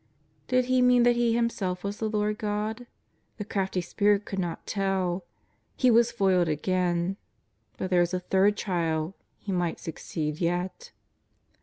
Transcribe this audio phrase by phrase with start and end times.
[0.47, 2.87] Did He mean that He Himself was the Lord God?
[3.37, 5.23] The crafty spirit could not tell;
[5.77, 7.17] he was foiled again.
[7.77, 10.89] But there was a third trial, he might succeed yet.